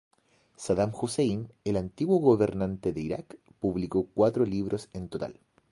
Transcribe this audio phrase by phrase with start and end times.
[0.57, 5.39] Sadam Husein, el antiguo gobernante de Iraq, publicó cuatro libros en total.